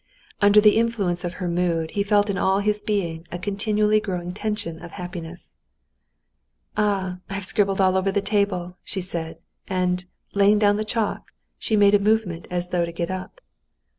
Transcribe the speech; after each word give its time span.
Under 0.41 0.59
the 0.59 0.77
influence 0.77 1.23
of 1.23 1.33
her 1.33 1.47
mood 1.47 1.91
he 1.91 2.01
felt 2.01 2.27
in 2.31 2.35
all 2.35 2.57
his 2.57 2.81
being 2.81 3.27
a 3.31 3.37
continually 3.37 3.99
growing 3.99 4.33
tension 4.33 4.81
of 4.81 4.93
happiness. 4.93 5.53
"Ah! 6.75 7.19
I've 7.29 7.45
scribbled 7.45 7.79
all 7.79 7.95
over 7.95 8.11
the 8.11 8.19
table!" 8.19 8.77
she 8.83 8.99
said, 8.99 9.37
and, 9.67 10.05
laying 10.33 10.57
down 10.57 10.77
the 10.77 10.85
chalk, 10.85 11.27
she 11.59 11.75
made 11.75 11.93
a 11.93 11.99
movement 11.99 12.47
as 12.49 12.69
though 12.69 12.83
to 12.83 12.91
get 12.91 13.11
up. 13.11 13.41